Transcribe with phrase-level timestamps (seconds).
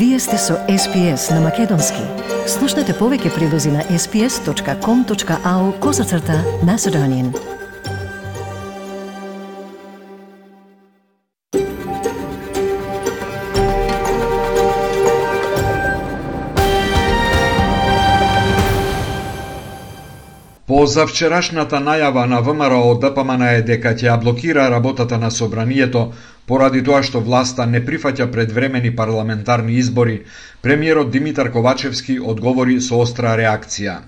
[0.00, 2.00] Вие сте со SPS на Македонски.
[2.48, 7.34] Слушнете повеќе прилози на sps.com.au козацрта на Седонин.
[20.64, 26.12] По завчерашната најава на ВМРО ДПМН е дека ќе ја блокира работата на собранието
[26.50, 30.16] поради тоа што власта не прифаќа предвремени парламентарни избори,
[30.62, 34.00] премиерот Димитар Ковачевски одговори со остра реакција.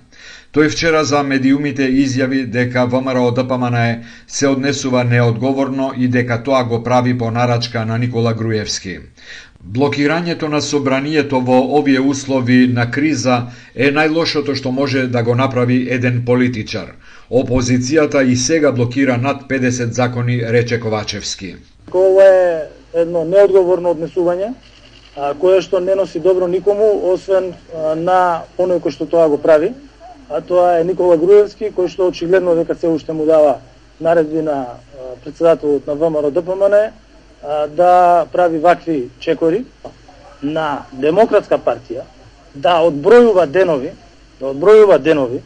[0.53, 3.79] Тој вчера за медиумите изјави дека ВМРО ДПМН
[4.27, 8.99] се однесува неодговорно и дека тоа го прави по нарачка на Никола Груевски.
[9.63, 13.37] Блокирањето на собранието во овие услови на криза
[13.73, 16.95] е најлошото што може да го направи еден политичар.
[17.31, 21.55] Опозицијата и сега блокира над 50 закони, рече Ковачевски.
[21.91, 24.53] Ова е едно неодговорно однесување,
[25.17, 29.37] а, кое што не носи добро никому, освен а, на оној кој што тоа го
[29.37, 29.73] прави,
[30.29, 33.59] а тоа е Никола Груевски, кој што очигледно дека се уште му дава
[33.99, 34.77] наредби на
[35.23, 36.75] председателот на ВМРО ДПМН
[37.75, 39.65] да прави вакви чекори
[40.41, 42.03] на Демократска партија,
[42.55, 43.91] да одбројува денови,
[44.39, 45.41] да одбројува денови,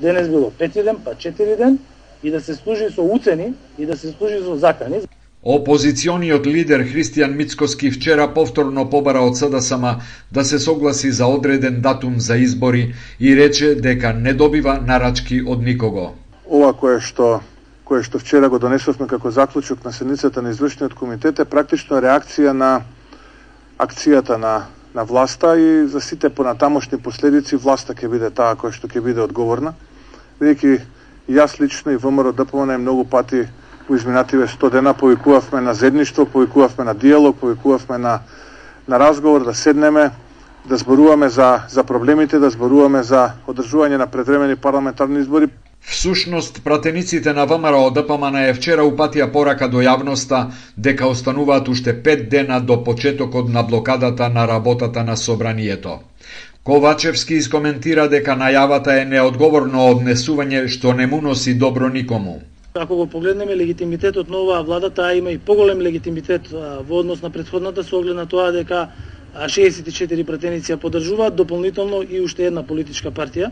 [0.00, 1.78] денес било пети ден, па четири ден,
[2.22, 5.02] и да се служи со уцени и да се служи со закани.
[5.46, 9.84] Опозициониот лидер Христијан Мицкоски вчера повторно побара од СДСМ
[10.32, 15.62] да се согласи за одреден датум за избори и рече дека не добива нарачки од
[15.62, 16.14] никого.
[16.50, 17.40] Ова кое што
[17.86, 22.50] кое што вчера го донесовме како заклучок на седницата на извршниот комитет е практично реакција
[22.50, 22.82] на
[23.78, 28.90] акцијата на на власта и за сите понатамошни последици власта ќе биде таа која што
[28.90, 29.74] ќе биде одговорна.
[30.42, 30.80] Бидејќи
[31.30, 33.46] јас лично и ВМРО ДПМН многу пати
[33.88, 38.20] во изминативе 100 дена повикувавме на зедништво, повикувавме на диалог, повикувавме на
[38.88, 40.10] на разговор да седнеме,
[40.68, 45.48] да зборуваме за за проблемите, да зборуваме за одржување на предвремени парламентарни избори.
[45.80, 52.28] Всушност, пратениците на ВМРО ДПМН е вчера упатија порака до јавноста дека остануваат уште пет
[52.28, 55.98] дена до почетокот на блокадата на работата на собранието.
[56.64, 62.40] Ковачевски искоментира дека најавата е неодговорно однесување што не му носи добро никому.
[62.76, 67.22] Така, ако го погледнеме легитимитетот на оваа влада, таа има и поголем легитимитет во однос
[67.22, 68.88] на претходната со оглед на тоа дека
[69.32, 73.48] 64 претеници ја поддржуваат, дополнително и уште една политичка партија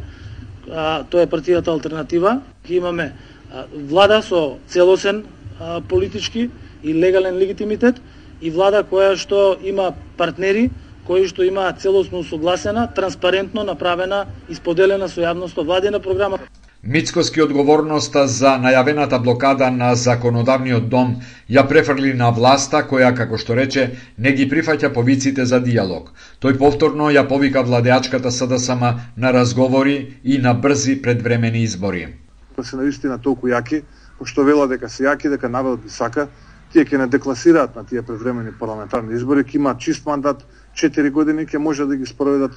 [0.68, 2.42] а, тоа е партијата Алтернатива.
[2.68, 3.14] Имаме
[3.48, 5.24] а, влада со целосен
[5.60, 6.50] а, политички
[6.84, 8.02] и легален легитимитет
[8.42, 10.68] и влада која што има партнери
[11.06, 16.44] кои што имаат целосно согласена, транспарентно направена и споделена со јавноста владена програма.
[16.84, 21.14] Мицкоски одговорноста за најавената блокада на законодавниот дом
[21.48, 23.84] ја префрли на власта која, како што рече,
[24.18, 26.10] не ги прифаќа повиците за диалог.
[26.44, 28.84] Тој повторно ја повика владеачката СДСМ
[29.16, 32.04] на разговори и на брзи предвремени избори.
[32.56, 33.80] Тоа се наистина толку јаки,
[34.18, 36.28] пошто вела дека се јаки, дека народот ги сака,
[36.72, 40.44] тие ќе не декласираат на тие предвремени парламентарни избори, ќе имаат чист мандат,
[40.76, 42.52] 4 години ќе може да ги спроведат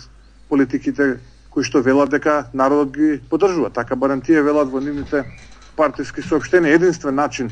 [0.50, 1.16] политиките
[1.57, 3.72] кои што велат дека народот ги поддржува.
[3.73, 5.23] Така барем тие велат во нивните
[5.73, 6.75] партиски сообщенија.
[6.78, 7.50] Единствен начин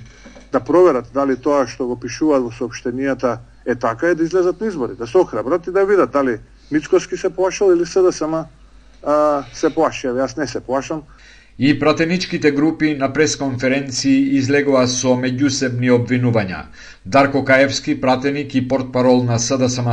[0.54, 4.68] да проверат дали тоа што го пишуваат во сообщенијата е така е да излезат на
[4.68, 6.38] избори, да се охрабрат и да видат дали
[6.72, 8.12] Мицкоски се плашал или се да
[9.54, 10.08] се плаши.
[10.14, 11.02] Јас не се плашам.
[11.60, 16.66] И пратеничките групи на пресконференции излегоа со меѓусебни обвинувања.
[17.06, 19.88] Дарко Каевски, пратеник и портпарол на СДСМ,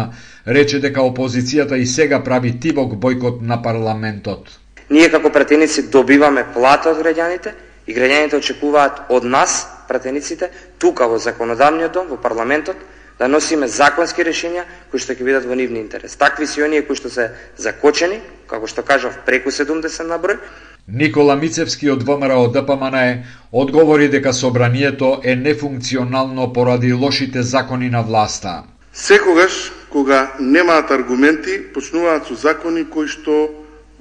[0.46, 4.50] рече дека опозицијата и сега прави тивок бојкот на парламентот.
[4.90, 7.54] Ние како пратеници добиваме плата од граѓаните
[7.86, 10.50] и граѓаните очекуваат од нас, пратениците,
[10.82, 12.76] тука во законодавниот дом, во парламентот,
[13.22, 16.18] да носиме законски решенија кои што ќе бидат во нивни интерес.
[16.18, 18.18] Такви си оние кои што се закочени,
[18.50, 20.42] како што кажав, преку 70 на број,
[20.88, 23.22] Никола Мицевски од ВМРО ДПМН
[23.53, 28.62] одговори дека собранието е нефункционално поради лошите закони на власта.
[28.93, 33.49] Секогаш, кога немаат аргументи, почнуваат со закони кои што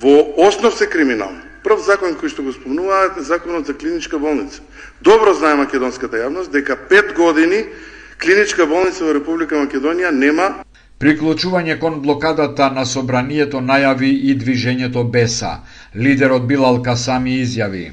[0.02, 1.38] во основ се криминални.
[1.64, 4.66] Прв закон кој што го спомнуваат е законот за клиничка болница.
[5.02, 7.70] Добро знае македонската јавност дека пет години
[8.18, 10.66] клиничка болница во Република Македонија нема
[11.02, 15.56] Приклучување кон блокадата на собранието најави и движењето Беса.
[15.98, 17.88] Лидерот Билал Касами изјави.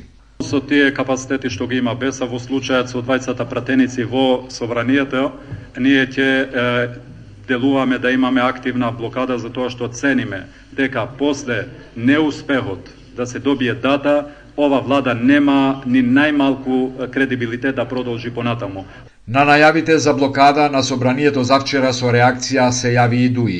[0.44, 5.32] Со тие капацитети што ги има Беса во случајот со двајцата пратеници во собранието,
[5.80, 6.28] ние ќе
[7.48, 10.44] делуваме да имаме активна блокада за тоа што цениме
[10.76, 11.64] дека после
[11.96, 18.84] неуспехот да се добие дата, ова влада нема ни најмалку кредибилитет да продолжи понатаму.
[19.28, 23.58] На најавите за блокада на собранието завчера со реакција се јави и Дуи.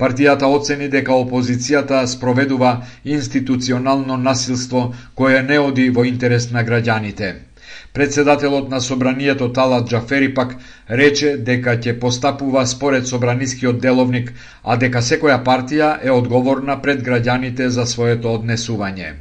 [0.00, 2.70] Партијата оцени дека опозицијата спроведува
[3.04, 7.30] институционално насилство кое не оди во интерес на граѓаните.
[7.92, 10.56] Председателот на собранието Талат Джафери пак
[10.88, 14.32] рече дека ќе постапува според собранискиот деловник,
[14.64, 19.16] а дека секоја партија е одговорна пред граѓаните за своето однесување.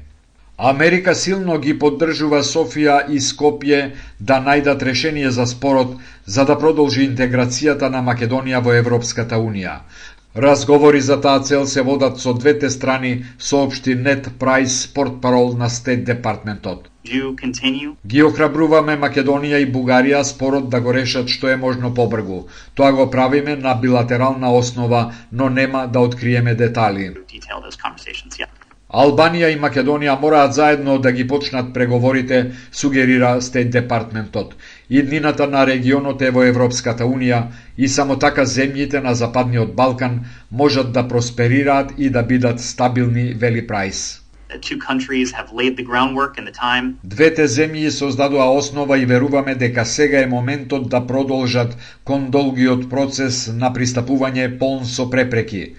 [0.62, 3.78] Америка силно ги поддржува Софија и Скопје
[4.20, 5.94] да најдат решение за спорот
[6.26, 9.78] за да продолжи интеграцијата на Македонија во Европската Унија.
[10.36, 16.04] Разговори за таа цел се водат со двете страни, соопшти Нет Прайс, портпарол на Стет
[16.04, 16.92] Департментот.
[18.06, 22.48] Ги охрабруваме Македонија и Бугарија спорот да го решат што е можно побргу.
[22.76, 27.14] Тоа го правиме на билатерална основа, но нема да откриеме детали.
[28.90, 32.38] Албанија и Македонија мораат заедно да ги почнат преговорите,
[32.72, 34.56] сугерира Стейт Департментот.
[34.90, 37.44] Иднината на регионот е во Европската Унија
[37.78, 43.68] и само така земјите на Западниот Балкан можат да просперираат и да бидат стабилни, вели
[43.68, 44.22] Прайс.
[47.04, 53.54] Двете земји создадоа основа и веруваме дека сега е моментот да продолжат кон долгиот процес
[53.54, 55.76] на пристапување полн со препреки.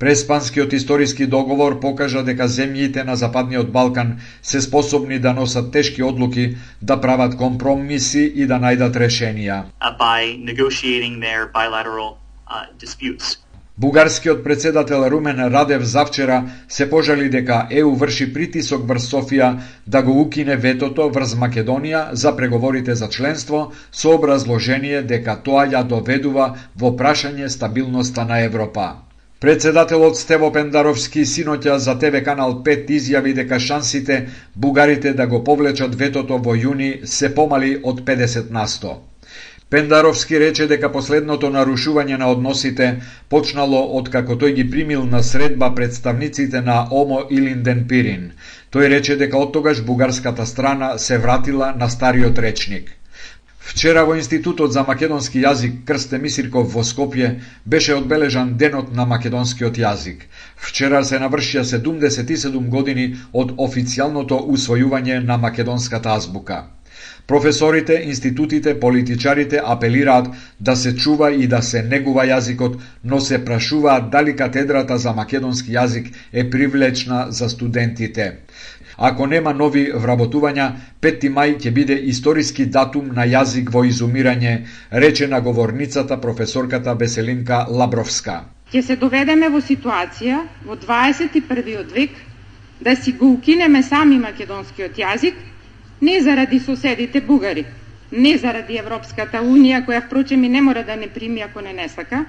[0.00, 6.56] Преспанскиот историски договор покажа дека земјите на Западниот Балкан се способни да носат тешки одлуки,
[6.82, 9.58] да прават компромиси и да најдат решенија.
[9.76, 9.92] Uh,
[13.76, 19.52] Бугарскиот председател Румен Радев завчера се пожали дека ЕУ врши притисок врз Софија
[19.86, 25.84] да го укине ветото врз Македонија за преговорите за членство со образложение дека тоа ја
[25.84, 29.09] доведува во прашање стабилноста на Европа.
[29.40, 34.18] Председателот Стево Пендаровски синоќа за ТВ канал 5 изјави дека шансите
[34.54, 38.92] бугарите да го повлечат ветото во јуни се помали од 50 на 100.
[39.70, 42.92] Пендаровски рече дека последното нарушување на односите
[43.32, 48.32] почнало од како тој ги примил на средба представниците на ОМО Илинден Пирин.
[48.70, 52.99] Тој рече дека од тогаш бугарската страна се вратила на стариот речник.
[53.70, 57.28] Вчера во Институтот за македонски јазик Крсте Мисирков во Скопје
[57.74, 60.24] беше одбележан Денот на македонскиот јазик.
[60.56, 66.58] Вчера се навршија 77 години од официјалното усвојување на македонската азбука.
[67.30, 70.26] Професорите, институтите, политичарите апелираат
[70.60, 72.74] да се чува и да се негува јазикот,
[73.04, 78.32] но се прашуваат дали катедрата за македонски јазик е привлечна за студентите.
[79.00, 80.64] Ако нема нови вработувања,
[81.00, 84.50] 5 мај ќе биде историски датум на јазик во изумирање,
[84.92, 88.34] рече на говорницата професорката Беселинка Лабровска.
[88.72, 91.94] Ќе се доведеме во ситуација во 21.
[91.94, 92.18] век
[92.80, 95.38] да си го укинеме сами македонскиот јазик,
[96.00, 97.64] не заради соседите бугари,
[98.12, 101.88] не заради Европската Унија, која впрочем и не мора да не прими ако не не
[101.88, 102.26] сака,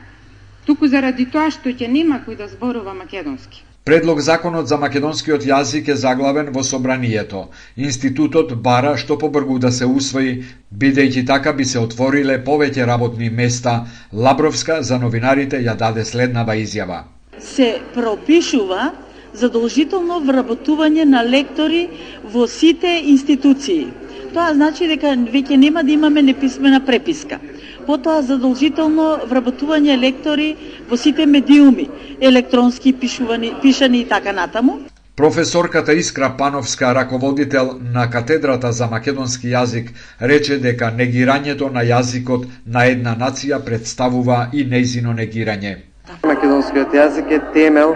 [0.65, 3.63] туку заради тоа што ќе нема кој да зборува македонски.
[3.83, 7.48] Предлог законот за македонскиот јазик е заглавен во собранието.
[7.75, 13.88] Институтот бара што побргу да се усвои, бидејќи така би се отвориле повеќе работни места.
[14.13, 17.00] Лабровска за новинарите ја даде следнава изјава.
[17.39, 18.92] Се пропишува
[19.33, 21.88] задолжително вработување на лектори
[22.24, 23.88] во сите институции.
[24.33, 27.42] Тоа значи дека веќе нема да имаме неписмена преписка
[27.85, 30.56] потоа задолжително вработување лектори
[30.90, 31.90] во сите медиуми,
[32.21, 34.80] електронски пишувани, пишани и така натаму.
[35.16, 42.85] Професорката Искра Пановска, раководител на катедрата за македонски јазик, рече дека негирањето на јазикот на
[42.85, 45.76] една нација представува и нејзино негирање.
[46.23, 47.94] Македонскиот јазик е темел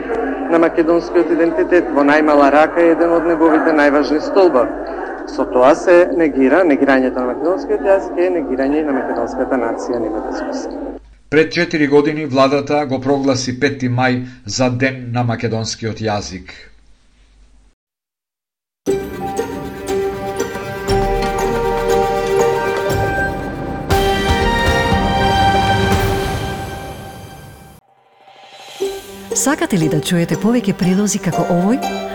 [0.51, 4.67] на македонскиот идентитет, во најмала рака е еден од неговите најважни столба.
[5.27, 10.99] Со тоа се негира, негирањето на македонскиот јазик е негирање на македонската нација, нема дискусија.
[11.29, 16.53] Пред 4 години владата го прогласи 5 мај за ден на македонскиот јазик.
[29.35, 32.14] Сакате ли да чуете повеќе прилози како овој?